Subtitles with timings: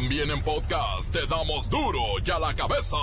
[0.00, 2.96] También en podcast te damos duro y a la cabeza.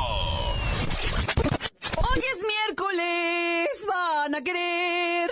[1.98, 5.30] Hoy es miércoles, van a querer.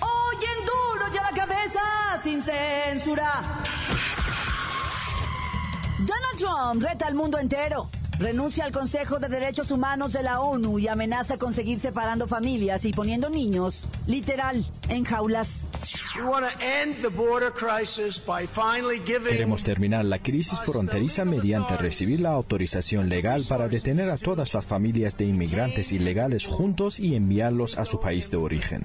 [0.00, 3.62] Hoy en duro y a la cabeza, sin censura.
[6.00, 7.88] Donald Trump reta al mundo entero.
[8.18, 12.84] Renuncia al Consejo de Derechos Humanos de la ONU y amenaza con seguir separando familias
[12.84, 15.66] y poniendo niños, literal, en jaulas.
[19.28, 24.64] Queremos terminar la crisis fronteriza mediante recibir la autorización legal para detener a todas las
[24.64, 28.84] familias de inmigrantes ilegales juntos y enviarlos a su país de origen.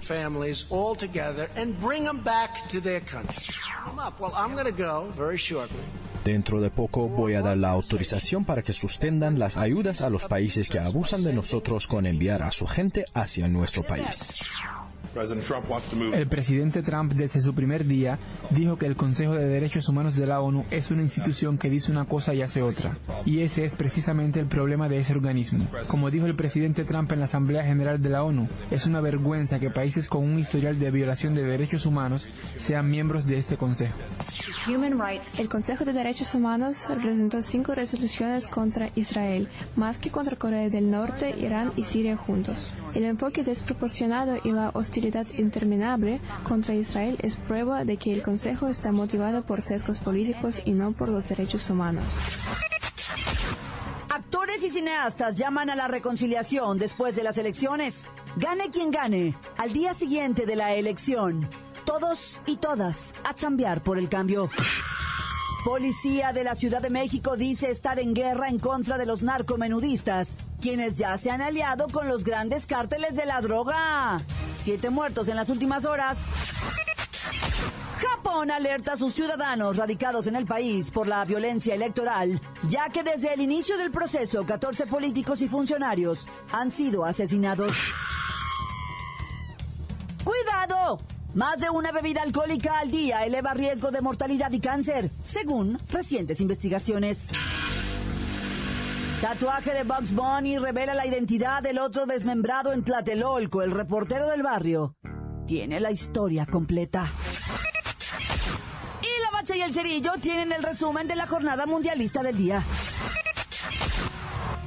[6.24, 10.26] Dentro de poco voy a dar la autorización para que suspendan las ayudas a los
[10.26, 14.38] países que abusan de nosotros con enviar a su gente hacia nuestro país.
[16.14, 18.20] El presidente Trump desde su primer día
[18.52, 21.92] dijo que el Consejo de Derechos Humanos de la ONU es una institución que dice
[21.92, 22.98] una cosa y hace otra.
[23.26, 25.68] Y ese es precisamente el problema de ese organismo.
[25.88, 29.60] Como dijo el presidente Trump en la Asamblea General de la ONU, es una vergüenza
[29.60, 33.98] que países con un historial de violación de derechos humanos sean miembros de este Consejo.
[35.38, 40.92] El Consejo de Derechos Humanos representó cinco resoluciones contra Israel, más que contra Corea del
[40.92, 42.74] Norte, Irán y Siria juntos.
[42.96, 48.68] El enfoque desproporcionado y la hostilidad interminable contra Israel es prueba de que el Consejo
[48.68, 52.04] está motivado por sesgos políticos y no por los derechos humanos.
[54.10, 58.06] Actores y cineastas llaman a la reconciliación después de las elecciones.
[58.38, 61.48] Gane quien gane, al día siguiente de la elección.
[61.86, 64.50] Todos y todas a chambear por el cambio.
[65.64, 70.36] Policía de la Ciudad de México dice estar en guerra en contra de los narcomenudistas,
[70.62, 74.22] quienes ya se han aliado con los grandes cárteles de la droga.
[74.58, 76.28] Siete muertos en las últimas horas.
[78.00, 83.04] Japón alerta a sus ciudadanos radicados en el país por la violencia electoral, ya que
[83.04, 87.74] desde el inicio del proceso 14 políticos y funcionarios han sido asesinados.
[91.34, 96.42] Más de una bebida alcohólica al día eleva riesgo de mortalidad y cáncer, según recientes
[96.42, 97.28] investigaciones.
[99.22, 104.42] Tatuaje de Bugs Bunny revela la identidad del otro desmembrado en Tlatelolco, el reportero del
[104.42, 104.96] barrio.
[105.46, 107.12] Tiene la historia completa.
[109.02, 112.64] Y la bacha y el cerillo tienen el resumen de la jornada mundialista del día.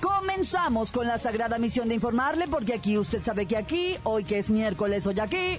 [0.00, 4.38] Comenzamos con la sagrada misión de informarle, porque aquí usted sabe que aquí, hoy que
[4.38, 5.58] es miércoles, hoy aquí,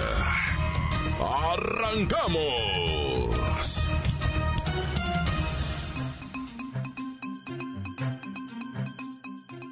[1.21, 2.41] ¡Arrancamos!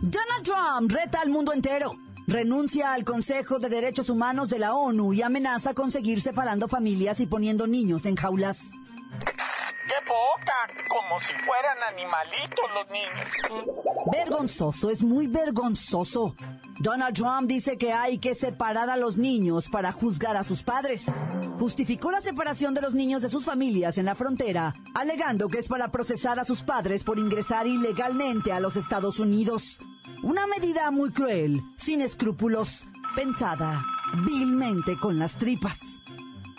[0.02, 1.96] Donald Trump reta al mundo entero.
[2.28, 7.20] Renuncia al Consejo de Derechos Humanos de la ONU y amenaza con seguir separando familias
[7.20, 8.72] y poniendo niños en jaulas.
[9.20, 10.54] ¡Qué boca!
[10.88, 13.66] Como si fueran animalitos los niños.
[14.12, 16.36] Vergonzoso, es muy vergonzoso.
[16.80, 21.12] Donald Trump dice que hay que separar a los niños para juzgar a sus padres.
[21.60, 25.68] Justificó la separación de los niños de sus familias en la frontera, alegando que es
[25.68, 29.80] para procesar a sus padres por ingresar ilegalmente a los Estados Unidos.
[30.24, 33.84] Una medida muy cruel, sin escrúpulos, pensada
[34.26, 35.80] vilmente con las tripas.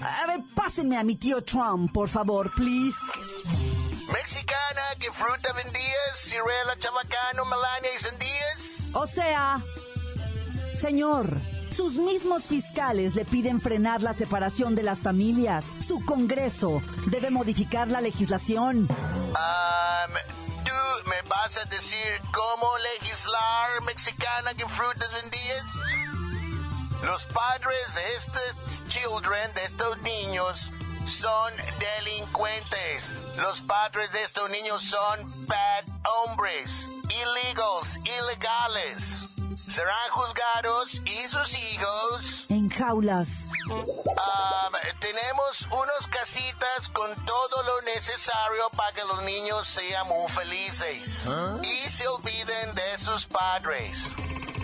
[0.00, 2.98] A ver, pásenme a mi tío Trump, por favor, please.
[4.12, 6.14] Mexicana, ¿qué fruta vendías?
[6.14, 8.86] Cirela, chabacano, melania y sandías.
[8.92, 9.62] O sea,
[10.80, 11.26] señor,
[11.70, 15.66] sus mismos fiscales le piden frenar la separación de las familias.
[15.86, 18.88] Su Congreso debe modificar la legislación.
[18.88, 20.12] Um,
[20.64, 21.98] ¿Tú me vas a decir
[22.32, 25.64] cómo legislar, mexicana, qué frutas vendías?
[27.02, 30.70] Los padres de estos children, de estos niños,
[31.04, 33.12] son delincuentes.
[33.36, 35.84] Los padres de estos niños son bad
[36.26, 39.29] hombres, illegals, ilegales.
[39.70, 42.46] Serán juzgados y sus hijos.
[42.48, 43.44] En jaulas.
[43.68, 51.24] Um, tenemos unos casitas con todo lo necesario para que los niños sean muy felices
[51.62, 54.10] y se olviden de sus padres.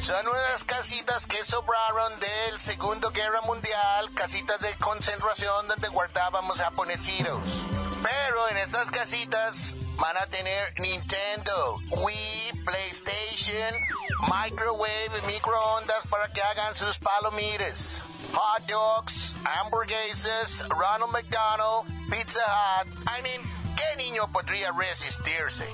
[0.03, 7.39] Son unas casitas que sobraron del Segundo Guerra Mundial, casitas de concentración donde guardábamos japonesitos.
[8.03, 13.73] Pero en estas casitas van a tener Nintendo, Wii, PlayStation,
[14.29, 18.01] microwave microondas para que hagan sus palomitas.
[18.35, 22.89] Hot dogs, hamburguesas, Ronald McDonald, Pizza Hut.
[23.07, 23.43] I mean,
[23.77, 25.67] ¿qué niño podría resistirse?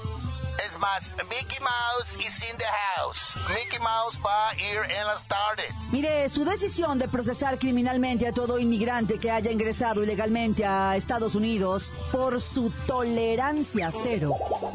[0.66, 2.64] Es más, Mickey Mouse is in the
[2.96, 3.36] house.
[3.48, 5.72] Mickey Mouse va a ir en las tardes.
[5.90, 11.34] Mire, su decisión de procesar criminalmente a todo inmigrante que haya ingresado ilegalmente a Estados
[11.34, 14.34] Unidos por su tolerancia cero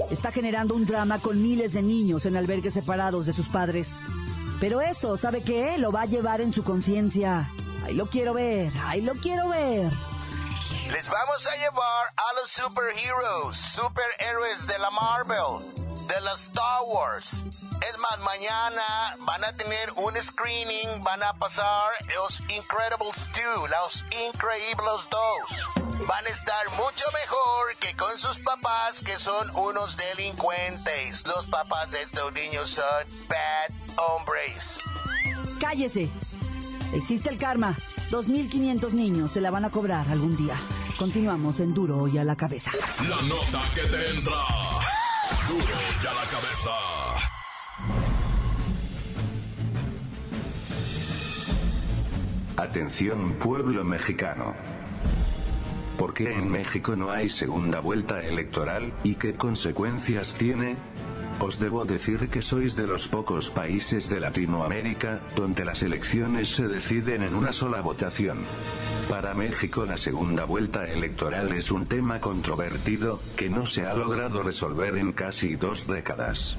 [0.10, 3.94] está generando un drama con miles de niños en albergues separados de sus padres.
[4.60, 5.78] Pero eso, ¿sabe qué?
[5.78, 7.50] Lo va a llevar en su conciencia.
[7.86, 9.92] Ahí lo quiero ver, ahí lo quiero ver.
[10.92, 15.60] Les vamos a llevar a los superheroes, superhéroes de la Marvel,
[16.08, 17.44] de la Star Wars.
[17.88, 24.06] Es más, mañana van a tener un screening, van a pasar los Incredibles 2, los
[24.28, 26.08] Increíbles 2.
[26.08, 31.28] Van a estar mucho mejor que con sus papás que son unos delincuentes.
[31.28, 34.80] Los papás de estos niños son bad hombres.
[35.60, 36.10] Cállese.
[36.94, 37.76] Existe el karma.
[38.12, 40.56] 2.500 niños se la van a cobrar algún día.
[40.98, 42.72] Continuamos en Duro y a la cabeza.
[43.10, 44.34] La nota que te entra.
[45.50, 45.66] Duro
[46.02, 46.72] y a la cabeza.
[52.56, 54.56] Atención pueblo mexicano.
[55.98, 60.78] ¿Por qué en México no hay segunda vuelta electoral y qué consecuencias tiene?
[61.40, 66.68] Os debo decir que sois de los pocos países de Latinoamérica, donde las elecciones se
[66.68, 68.40] deciden en una sola votación.
[69.08, 74.42] Para México la segunda vuelta electoral es un tema controvertido, que no se ha logrado
[74.42, 76.58] resolver en casi dos décadas.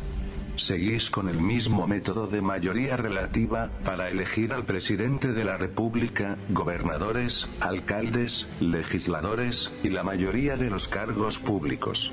[0.54, 6.36] Seguís con el mismo método de mayoría relativa, para elegir al presidente de la República,
[6.50, 12.12] gobernadores, alcaldes, legisladores, y la mayoría de los cargos públicos.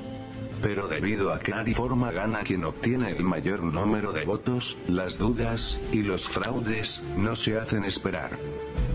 [0.62, 5.18] Pero debido a que nadie forma gana quien obtiene el mayor número de votos, las
[5.18, 8.38] dudas, y los fraudes, no se hacen esperar.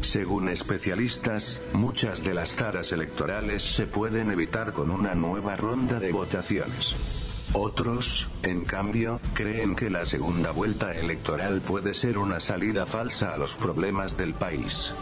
[0.01, 6.11] Según especialistas, muchas de las taras electorales se pueden evitar con una nueva ronda de
[6.11, 7.20] votaciones.
[7.53, 13.37] Otros, en cambio, creen que la segunda vuelta electoral puede ser una salida falsa a
[13.37, 14.93] los problemas del país.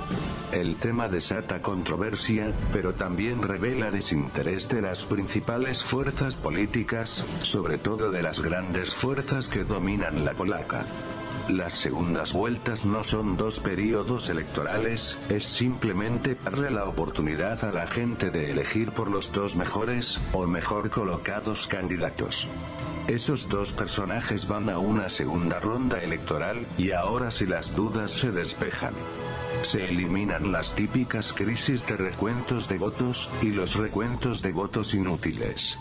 [0.51, 8.09] El tema desata controversia, pero también revela desinterés de las principales fuerzas políticas, sobre todo
[8.09, 10.85] de las grandes fuerzas que dominan la polaca.
[11.49, 17.87] Las segundas vueltas no son dos periodos electorales, es simplemente darle la oportunidad a la
[17.87, 22.47] gente de elegir por los dos mejores, o mejor colocados candidatos.
[23.07, 28.31] Esos dos personajes van a una segunda ronda electoral, y ahora si las dudas se
[28.31, 28.93] despejan.
[29.63, 35.79] Se eliminan las típicas crisis de recuentos de votos, y los recuentos de votos inútiles.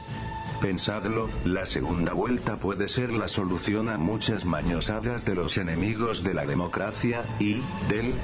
[0.61, 6.35] Pensadlo, la segunda vuelta puede ser la solución a muchas mañosadas de los enemigos de
[6.35, 8.15] la democracia, y, del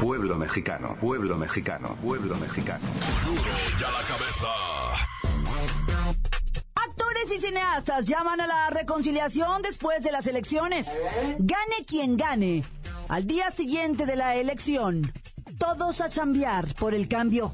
[0.00, 2.84] pueblo mexicano, pueblo mexicano, pueblo mexicano.
[3.24, 4.48] Duro y a la cabeza.
[6.74, 11.02] Actores y cineastas llaman a la reconciliación después de las elecciones.
[11.38, 12.64] Gane quien gane.
[13.08, 15.12] Al día siguiente de la elección,
[15.58, 17.52] todos a chambear por el cambio.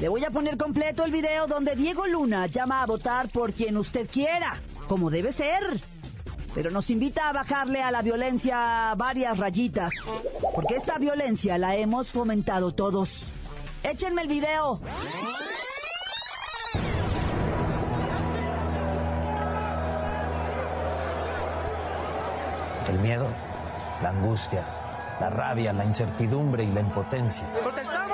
[0.00, 3.76] Le voy a poner completo el video donde Diego Luna llama a votar por quien
[3.76, 5.82] usted quiera, como debe ser.
[6.54, 9.92] Pero nos invita a bajarle a la violencia varias rayitas,
[10.54, 13.34] porque esta violencia la hemos fomentado todos.
[13.82, 14.80] Échenme el video.
[22.88, 23.26] El miedo,
[24.02, 24.64] la angustia,
[25.20, 27.46] la rabia, la incertidumbre y la impotencia.
[27.62, 28.09] Protestamos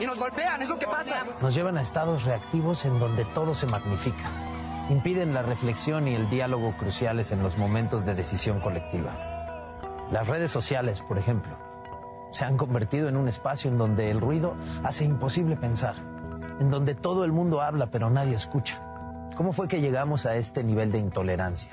[0.00, 1.24] y nos golpean, es lo que pasa.
[1.40, 4.30] Nos llevan a estados reactivos en donde todo se magnifica.
[4.90, 9.16] Impiden la reflexión y el diálogo cruciales en los momentos de decisión colectiva.
[10.10, 11.56] Las redes sociales, por ejemplo,
[12.32, 15.94] se han convertido en un espacio en donde el ruido hace imposible pensar,
[16.60, 18.80] en donde todo el mundo habla pero nadie escucha.
[19.36, 21.70] ¿Cómo fue que llegamos a este nivel de intolerancia?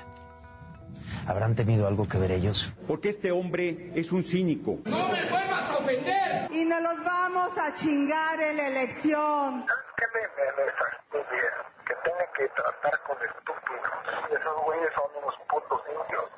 [1.26, 2.72] ¿Habrán tenido algo que ver ellos?
[2.86, 4.78] Porque este hombre es un cínico.
[4.84, 5.43] ¡No me
[5.84, 6.48] ofender!
[6.50, 9.66] Y nos los vamos a chingar en la elección.
[9.96, 11.54] ¿Qué me esa estupidez?
[11.86, 13.92] Que tienen que tratar con estúpidos.
[14.30, 16.30] Esos güeyes son unos putos indios.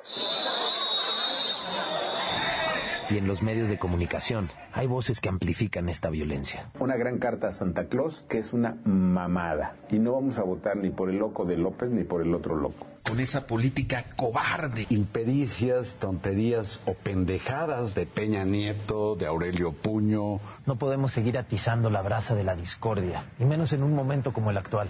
[3.09, 6.69] Y en los medios de comunicación hay voces que amplifican esta violencia.
[6.79, 9.75] Una gran carta a Santa Claus que es una mamada.
[9.89, 12.55] Y no vamos a votar ni por el loco de López ni por el otro
[12.55, 12.85] loco.
[13.07, 14.85] Con esa política cobarde.
[14.89, 20.41] Impericias, tonterías o pendejadas de Peña Nieto, de Aurelio Puño.
[20.65, 24.51] No podemos seguir atizando la brasa de la discordia, y menos en un momento como
[24.51, 24.89] el actual.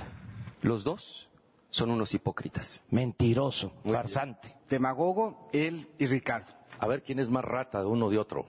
[0.62, 1.30] Los dos
[1.70, 2.84] son unos hipócritas.
[2.90, 4.56] Mentiroso, farsante.
[4.70, 6.54] Demagogo, él y Ricardo.
[6.80, 8.46] A ver quién es más rata de uno de otro.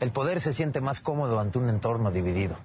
[0.00, 2.56] El poder se siente más cómodo ante un entorno dividido.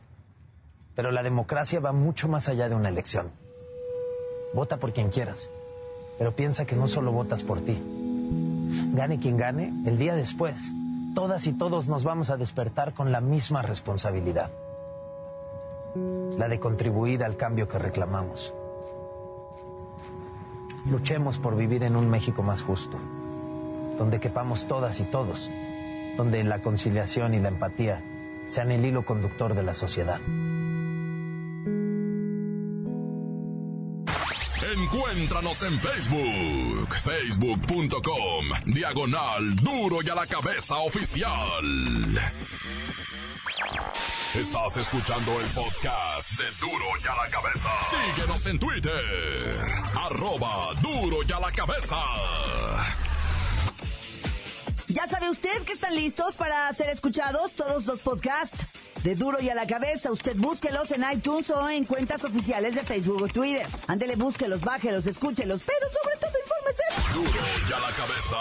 [0.95, 3.31] Pero la democracia va mucho más allá de una elección.
[4.53, 5.49] Vota por quien quieras,
[6.17, 7.81] pero piensa que no solo votas por ti.
[8.93, 10.71] Gane quien gane, el día después,
[11.13, 14.49] todas y todos nos vamos a despertar con la misma responsabilidad.
[16.37, 18.53] La de contribuir al cambio que reclamamos.
[20.85, 22.97] Luchemos por vivir en un México más justo,
[23.97, 25.49] donde quepamos todas y todos,
[26.15, 28.01] donde la conciliación y la empatía
[28.47, 30.19] sean el hilo conductor de la sociedad.
[34.73, 41.63] Encuéntranos en Facebook, facebook.com, diagonal duro y a la cabeza oficial.
[44.35, 47.69] Estás escuchando el podcast de Duro y a la cabeza.
[48.13, 49.57] Síguenos en Twitter,
[49.95, 51.97] arroba duro y a la cabeza.
[54.97, 58.65] Ya sabe usted que están listos para ser escuchados todos los podcasts
[59.03, 60.11] de Duro y a la Cabeza.
[60.11, 63.67] Usted búsquelos en iTunes o en cuentas oficiales de Facebook o Twitter.
[63.87, 66.83] Ándele, búsquelos, bájelos, escúchelos, pero sobre todo infórmese.
[67.13, 68.37] Duro y a la cabeza.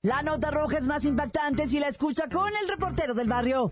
[0.00, 3.68] La nota roja es más impactante si la escucha con el reportero del barrio.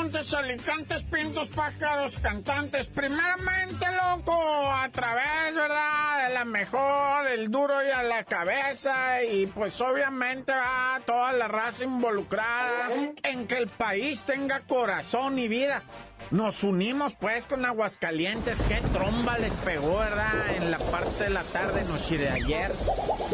[0.00, 2.86] Montes, alicantes, pintos, pájaros, cantantes.
[2.86, 6.26] Primeramente, loco, a través, ¿verdad?
[6.26, 9.22] De la mejor, el duro y a la cabeza.
[9.22, 12.88] Y pues obviamente va toda la raza involucrada
[13.22, 15.82] en que el país tenga corazón y vida.
[16.30, 20.56] Nos unimos pues con Aguascalientes, qué tromba les pegó, ¿verdad?
[20.56, 22.70] En la parte de la tarde, noche de ayer,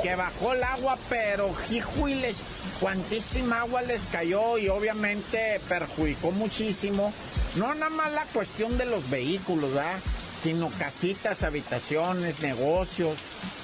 [0.03, 1.55] que bajó el agua, pero
[2.07, 2.43] les
[2.81, 7.13] cuantísima agua les cayó y obviamente perjudicó muchísimo.
[7.57, 9.99] No nada más la cuestión de los vehículos, ¿verdad?
[10.47, 13.19] Sino casitas, habitaciones, negocios,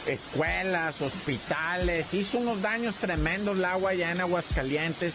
[0.08, 2.12] escuelas, hospitales.
[2.12, 5.14] Hizo unos daños tremendos el agua ya en Aguascalientes.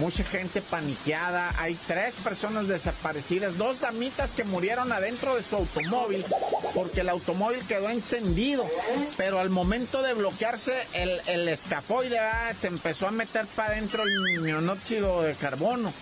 [0.00, 6.24] Mucha gente paniqueada, hay tres personas desaparecidas, dos damitas que murieron adentro de su automóvil
[6.74, 8.66] porque el automóvil quedó encendido,
[9.18, 14.02] pero al momento de bloquearse el, el escafoide ah, se empezó a meter para adentro
[14.02, 15.92] el monóxido de carbono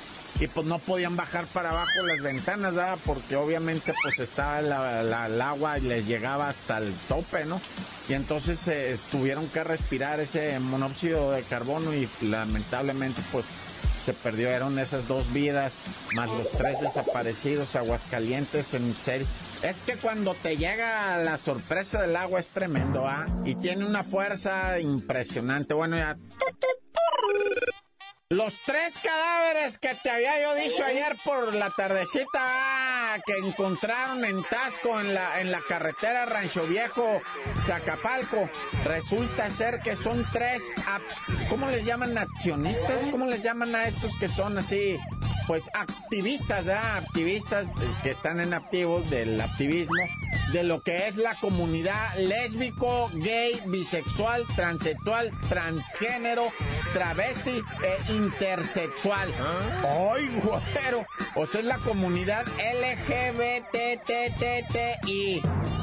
[0.40, 2.98] y pues no podían bajar para abajo las ventanas, ¿verdad?
[3.04, 7.60] porque obviamente pues estaba el agua y les llegaba hasta el tope, ¿no?
[8.08, 13.44] Y entonces eh, tuvieron que respirar ese monóxido de carbono y lamentablemente pues
[14.02, 15.74] se perdieron esas dos vidas,
[16.14, 19.26] más los tres desaparecidos, Aguascalientes, en serio.
[19.62, 23.26] Es que cuando te llega la sorpresa del agua es tremendo, ¿ah?
[23.44, 25.74] Y tiene una fuerza impresionante.
[25.74, 26.16] Bueno, ya...
[28.32, 34.44] Los tres cadáveres que te había yo dicho ayer por la tardecita que encontraron en
[34.44, 37.20] Tasco en la, en la carretera Rancho Viejo,
[37.64, 38.48] Zacapalco,
[38.84, 40.62] resulta ser que son tres,
[41.48, 42.16] ¿cómo les llaman?
[42.16, 43.08] ¿Accionistas?
[43.08, 44.96] ¿Cómo les llaman a estos que son así?
[45.50, 46.98] Pues activistas, ¿verdad?
[46.98, 47.66] Activistas
[48.04, 49.96] que están en activos del activismo
[50.52, 56.52] de lo que es la comunidad lésbico, gay, bisexual, transexual, transgénero,
[56.92, 59.28] travesti e intersexual.
[59.82, 61.04] ¡Ay, güero!
[61.34, 62.46] O sea, es la comunidad
[63.16, 64.22] LGBTTTI.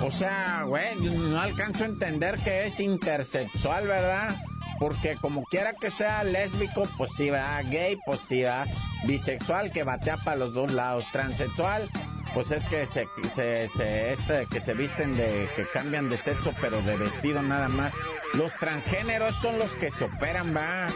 [0.01, 4.33] O sea, güey, no alcanzo a entender que es intersexual, ¿verdad?
[4.79, 7.61] Porque como quiera que sea lésbico, pues sí, va.
[7.63, 8.65] Gay, pues sí, va.
[9.05, 11.05] Bisexual, que batea para los dos lados.
[11.11, 11.89] Transexual,
[12.33, 16.53] pues es que se, se, se, este, que se visten de, que cambian de sexo,
[16.61, 17.93] pero de vestido nada más.
[18.33, 20.87] Los transgéneros son los que se operan, va.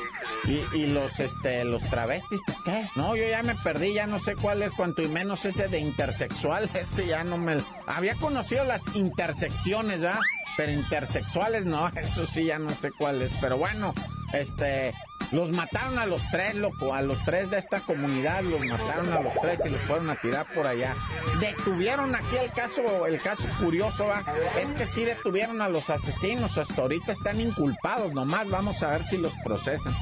[0.45, 2.87] Y, y los, este, los travestis, pues qué.
[2.95, 5.79] No, yo ya me perdí, ya no sé cuál es, cuanto y menos ese de
[5.79, 7.57] intersexual, ese ya no me...
[7.87, 10.19] Había conocido las intersecciones, ¿verdad?
[10.61, 13.31] Pero intersexuales no, eso sí ya no sé cuál es.
[13.41, 13.95] Pero bueno,
[14.31, 14.93] este,
[15.31, 19.21] los mataron a los tres, loco, a los tres de esta comunidad, los mataron a
[19.21, 20.93] los tres y los fueron a tirar por allá.
[21.39, 24.21] Detuvieron aquí el caso, el caso curioso, ¿va?
[24.59, 29.03] es que sí detuvieron a los asesinos, hasta ahorita están inculpados, nomás vamos a ver
[29.03, 29.95] si los procesan.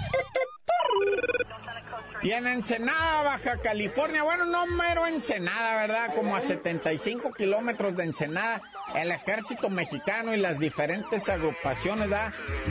[2.21, 6.15] Y en Ensenada, Baja California, bueno, no mero Ensenada, ¿verdad?
[6.15, 8.61] Como a 75 kilómetros de Ensenada,
[8.95, 12.09] el ejército mexicano y las diferentes agrupaciones.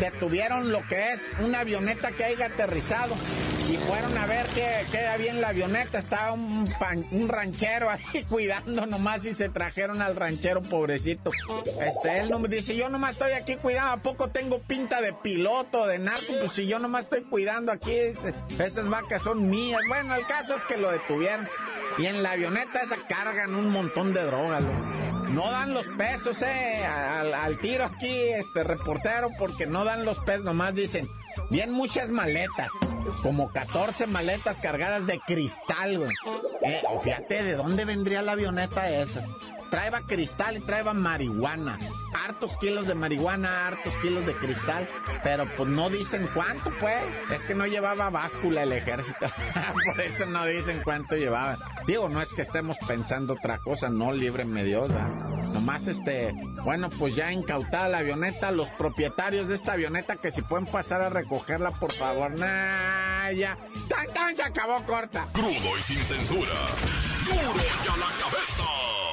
[0.00, 3.14] Detuvieron lo que es una avioneta que haya aterrizado
[3.68, 5.98] y fueron a ver qué, había en la avioneta.
[5.98, 6.68] Estaba un,
[7.28, 11.30] ranchero ahí cuidando nomás y se trajeron al ranchero pobrecito.
[11.80, 15.12] Este, él no me dice, yo nomás estoy aquí cuidando, ¿a poco tengo pinta de
[15.12, 16.32] piloto, de narco?
[16.40, 17.94] Pues si yo nomás estoy cuidando aquí,
[18.58, 19.80] esas vacas son mías.
[19.88, 21.48] Bueno, el caso es que lo detuvieron.
[21.98, 24.62] Y en la avioneta esa cargan un montón de drogas,
[25.30, 30.44] no dan los pesos, eh, al, tiro aquí, este reportero, porque no dan los pesos,
[30.44, 31.08] nomás dicen,
[31.50, 32.70] bien muchas maletas,
[33.22, 36.10] como 14 maletas cargadas de cristal, güey.
[36.62, 39.24] Eh, fíjate, ¿de dónde vendría la avioneta esa?
[39.70, 41.78] Traeba cristal y traeba marihuana.
[42.14, 44.88] Hartos kilos de marihuana, hartos kilos de cristal.
[45.22, 47.02] Pero pues no dicen cuánto, pues.
[47.32, 49.26] Es que no llevaba báscula el ejército.
[49.86, 51.58] Por eso no dicen cuánto llevaba.
[51.86, 55.28] Digo, no es que estemos pensando otra cosa, no, líbreme Dios, ¿verdad?
[55.52, 56.34] Nomás este,
[56.64, 61.00] bueno, pues ya incautada la avioneta, los propietarios de esta avioneta que si pueden pasar
[61.00, 62.30] a recogerla, por favor.
[62.38, 63.56] Nah, ya.
[63.88, 65.26] Tan, tan, se acabó corta.
[65.32, 66.52] Crudo y sin censura.
[67.24, 69.07] Duro ya la cabeza.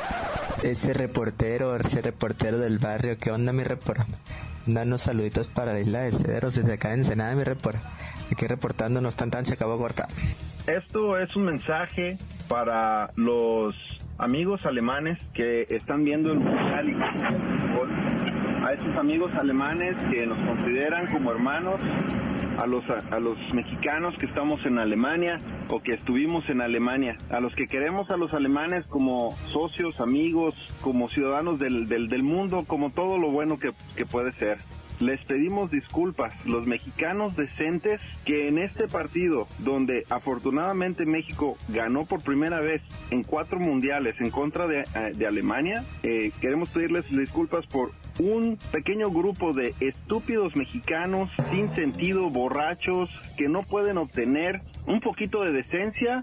[0.63, 4.07] Ese reportero, ese reportero del barrio, ¿qué onda mi report?
[4.65, 7.77] Danos saluditos para la isla de Cedros desde acá en Ensenada, mi report.
[8.31, 10.07] Aquí reportándonos tan tan se acabó corta.
[10.65, 12.17] Esto es un mensaje
[12.47, 13.75] para los
[14.17, 16.95] amigos alemanes que están viendo el mundial y
[18.65, 21.79] a esos amigos alemanes que nos consideran como hermanos,
[22.57, 25.37] a los, a, los mexicanos que estamos en Alemania
[25.69, 30.55] o que estuvimos en Alemania, a los que queremos a los alemanes como socios, amigos,
[30.81, 34.57] como ciudadanos del, del, mundo, como todo lo bueno que, que puede ser.
[34.99, 42.23] Les pedimos disculpas, los mexicanos decentes, que en este partido, donde afortunadamente México ganó por
[42.23, 42.81] primera vez
[43.11, 49.09] en cuatro mundiales en contra de, eh, Alemania, eh, queremos pedirles disculpas por un pequeño
[49.09, 56.21] grupo de estúpidos mexicanos sin sentido, borrachos, que no pueden obtener un poquito de decencia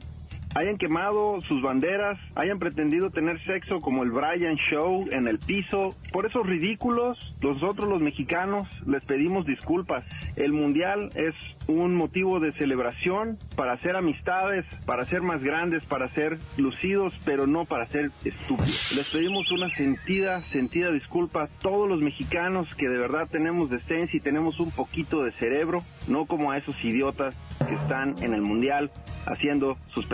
[0.55, 5.91] hayan quemado sus banderas, hayan pretendido tener sexo como el Brian Show en el piso.
[6.13, 10.05] Por esos ridículos, nosotros los mexicanos les pedimos disculpas.
[10.37, 11.35] El Mundial es
[11.67, 17.47] un motivo de celebración para hacer amistades, para ser más grandes, para ser lucidos, pero
[17.47, 18.95] no para ser estúpidos.
[18.97, 24.17] Les pedimos una sentida, sentida disculpa a todos los mexicanos que de verdad tenemos decencia
[24.17, 27.35] y tenemos un poquito de cerebro, no como a esos idiotas
[27.67, 28.91] que están en el Mundial
[29.27, 30.07] haciendo sus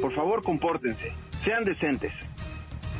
[0.00, 1.12] por favor, compórtense,
[1.44, 2.12] sean decentes.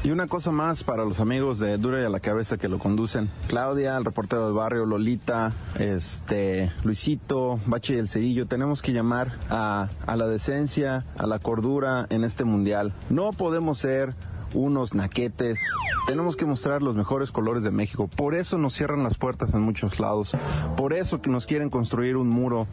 [0.05, 2.79] Y una cosa más para los amigos de Dura y a la cabeza que lo
[2.79, 3.29] conducen.
[3.49, 9.33] Claudia, el reportero del barrio, Lolita, este, Luisito, Bache y el Cerillo, tenemos que llamar
[9.51, 12.95] a, a la decencia, a la cordura en este mundial.
[13.11, 14.15] No podemos ser
[14.55, 15.61] unos naquetes.
[16.07, 18.09] Tenemos que mostrar los mejores colores de México.
[18.09, 20.37] Por eso nos cierran las puertas en muchos lados.
[20.77, 22.67] Por eso que nos quieren construir un muro.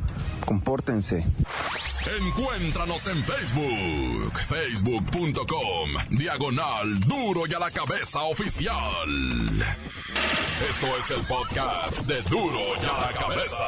[0.45, 1.25] Compórtense.
[2.21, 4.39] Encuéntranos en Facebook.
[4.47, 5.89] Facebook.com.
[6.11, 9.09] Diagonal Duro y a la cabeza oficial.
[10.69, 13.63] Esto es el podcast de Duro y a la cabeza.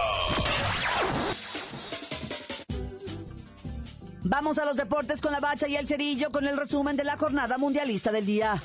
[4.29, 7.15] Vamos a los deportes con la bacha y el cerillo con el resumen de la
[7.15, 8.61] jornada mundialista del día.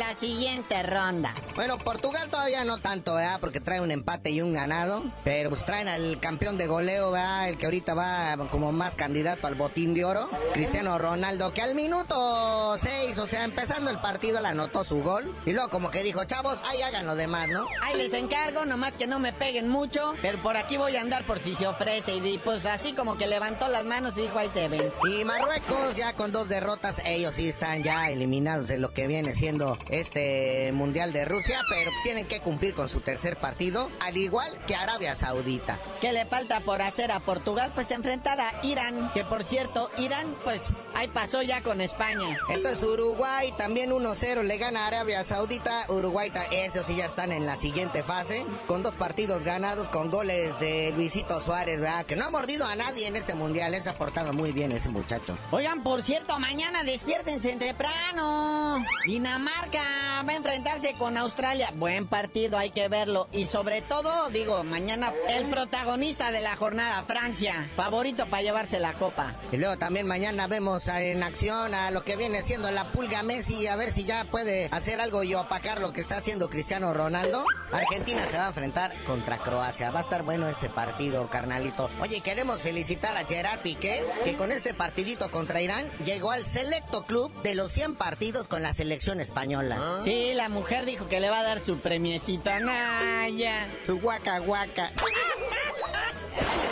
[0.00, 1.34] La siguiente ronda.
[1.54, 3.38] Bueno, Portugal todavía no tanto, ¿verdad?
[3.38, 5.04] Porque trae un empate y un ganado.
[5.24, 7.50] Pero pues traen al campeón de goleo, ¿verdad?
[7.50, 10.30] El que ahorita va como más candidato al botín de oro.
[10.54, 15.36] Cristiano Ronaldo, que al minuto 6, o sea, empezando el partido, le anotó su gol.
[15.44, 17.66] Y luego como que dijo, chavos, ahí hagan lo demás, ¿no?
[17.82, 20.14] Ahí les encargo, nomás que no me peguen mucho.
[20.22, 22.16] Pero por aquí voy a andar por si se ofrece.
[22.16, 24.90] Y pues así como que levantó las manos y dijo, ahí se ven.
[25.12, 29.34] Y Marruecos ya con dos derrotas, ellos sí están ya eliminados en lo que viene
[29.34, 34.50] siendo este Mundial de Rusia, pero tienen que cumplir con su tercer partido, al igual
[34.66, 35.78] que Arabia Saudita.
[36.00, 37.72] ¿Qué le falta por hacer a Portugal?
[37.74, 42.38] Pues enfrentar a Irán, que por cierto, Irán, pues ahí pasó ya con España.
[42.50, 45.84] Entonces Uruguay también 1-0 le gana a Arabia Saudita.
[45.88, 50.58] Uruguay, esos sí ya están en la siguiente fase, con dos partidos ganados, con goles
[50.60, 52.06] de Luisito Suárez, ¿verdad?
[52.06, 54.88] Que no ha mordido a nadie en este mundial, les ha portado muy bien ese
[54.88, 55.36] muchacho.
[55.50, 58.84] Oigan, por cierto, mañana despiértense temprano.
[59.06, 61.72] Dinamarca va a enfrentarse con Australia.
[61.74, 63.28] Buen partido, hay que verlo.
[63.32, 68.92] Y sobre todo, digo, mañana el protagonista de la jornada, Francia, favorito para llevarse la
[68.94, 69.34] copa.
[69.52, 73.66] Y luego también mañana vemos en acción a lo que viene siendo la pulga Messi,
[73.66, 77.44] a ver si ya puede hacer algo y opacar lo que está haciendo Cristiano Ronaldo.
[77.72, 79.90] Argentina se va a enfrentar contra Croacia.
[79.90, 81.90] Va a estar bueno ese partido, carnalito.
[82.00, 87.04] Oye, queremos felicitar a Gerard Piqué, que con este partidito contra Irán llegó al selecto
[87.04, 89.69] club de los 100 partidos con la selección española.
[89.78, 90.00] ¿Ah?
[90.02, 92.60] Sí, la mujer dijo que le va a dar su premiecita.
[92.60, 93.68] Naya.
[93.84, 94.92] Su guaca guaca.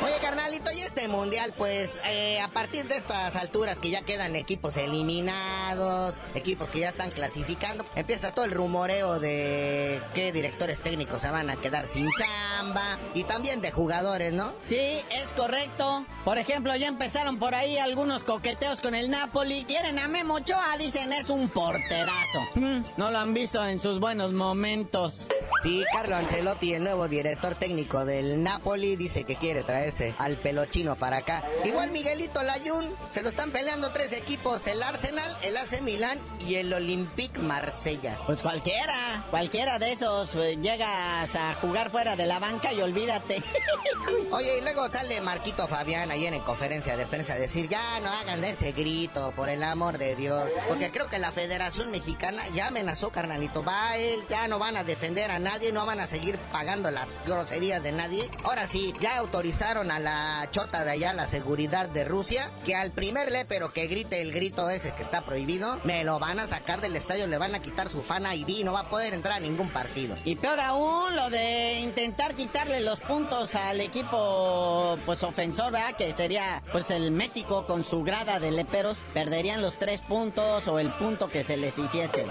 [0.03, 4.37] Oye, carnalito, y este mundial, pues, eh, a partir de estas alturas que ya quedan
[4.37, 11.21] equipos eliminados, equipos que ya están clasificando, empieza todo el rumoreo de qué directores técnicos
[11.23, 14.53] se van a quedar sin chamba y también de jugadores, ¿no?
[14.67, 16.05] Sí, es correcto.
[16.25, 19.65] Por ejemplo, ya empezaron por ahí algunos coqueteos con el Napoli.
[19.65, 22.41] Quieren a Memo Ochoa, dicen es un porterazo.
[22.55, 25.27] Mm, no lo han visto en sus buenos momentos.
[25.63, 30.95] Sí, Carlo Ancelotti, el nuevo director técnico del Napoli, dice que quiere traerse al pelochino
[30.95, 31.43] para acá.
[31.65, 36.17] Igual Miguelito Layún, se lo están peleando tres equipos, el Arsenal, el AC Milán
[36.47, 38.17] y el Olympique Marsella.
[38.25, 43.43] Pues cualquiera, cualquiera de esos eh, llegas a jugar fuera de la banca y olvídate.
[44.31, 48.11] Oye, y luego sale Marquito Fabián ayer en conferencia de prensa a decir, ya no
[48.11, 50.45] hagan ese grito, por el amor de Dios.
[50.69, 54.85] Porque creo que la Federación Mexicana ya amenazó, carnalito, va él, ya no van a
[54.85, 58.31] defender a nadie, no van a seguir pagando las groserías de nadie.
[58.45, 62.93] Ahora sí, ya autorizaron a la chota de allá, la seguridad de Rusia, que al
[62.93, 66.81] primer pero que grite el grito ese que está prohibido, me lo van a sacar
[66.81, 69.41] del estadio, le van a quitar su fan ID, no va a poder entrar a
[69.41, 70.17] ningún partido.
[70.25, 75.95] Y peor aún, lo de intentar quitarle los puntos al equipo, pues ofensor, ¿verdad?
[75.97, 80.79] Que sería, pues el México con su grada de leperos, perderían los tres puntos o
[80.79, 82.27] el punto que se les hiciese.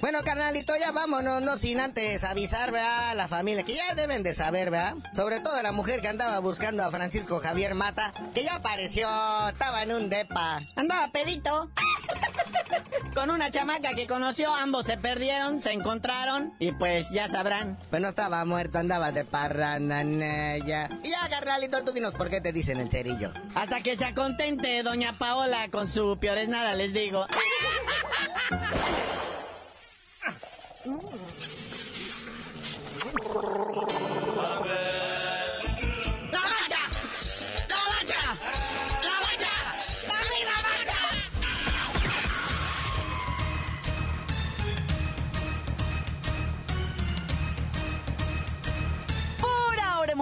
[0.00, 3.10] Bueno, carnalito, ya vámonos, no sin antes avisar, ¿verdad?
[3.10, 4.94] A la familia, que ya deben de saber, ¿verdad?
[5.14, 9.06] Sobre todo la mujer que andaba buscando a Francisco Javier Mata, que ya apareció,
[9.48, 10.62] estaba en un depa.
[10.74, 11.70] Andaba pedito.
[13.14, 17.78] Con una chamaca que conoció, ambos se perdieron, se encontraron y pues ya sabrán.
[17.90, 20.02] Pues no estaba muerto, andaba de parranda,
[20.58, 20.88] ya.
[21.02, 23.32] Y ya, carnalito, tú dinos por qué te dicen el cerillo.
[23.54, 27.26] Hasta que se acontente doña Paola con su peores nada, les digo.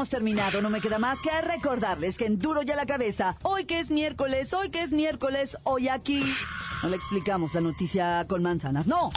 [0.08, 0.60] terminado.
[0.62, 3.90] No me queda más que recordarles que en Duro ya la cabeza, hoy que es
[3.90, 6.24] miércoles, hoy que es miércoles, hoy aquí.
[6.82, 9.10] No le explicamos la noticia con manzanas, no.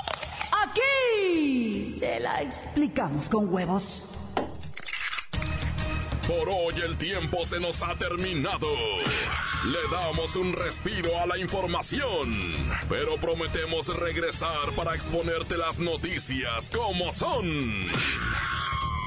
[0.63, 4.07] Aquí se la explicamos con huevos.
[6.27, 8.67] Por hoy el tiempo se nos ha terminado.
[9.65, 12.53] Le damos un respiro a la información,
[12.87, 17.81] pero prometemos regresar para exponerte las noticias como son.